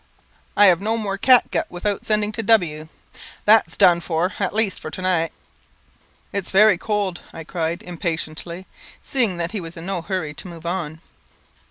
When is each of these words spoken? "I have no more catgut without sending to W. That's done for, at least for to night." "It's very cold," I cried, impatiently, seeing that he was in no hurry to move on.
"I 0.57 0.65
have 0.65 0.81
no 0.81 0.97
more 0.97 1.19
catgut 1.19 1.69
without 1.69 2.05
sending 2.07 2.31
to 2.31 2.41
W. 2.41 2.87
That's 3.45 3.77
done 3.77 3.99
for, 4.01 4.33
at 4.39 4.51
least 4.55 4.79
for 4.79 4.89
to 4.89 4.99
night." 4.99 5.31
"It's 6.33 6.49
very 6.49 6.79
cold," 6.79 7.21
I 7.31 7.43
cried, 7.43 7.83
impatiently, 7.83 8.65
seeing 9.03 9.37
that 9.37 9.51
he 9.51 9.61
was 9.61 9.77
in 9.77 9.85
no 9.85 10.01
hurry 10.01 10.33
to 10.33 10.47
move 10.47 10.65
on. 10.65 11.01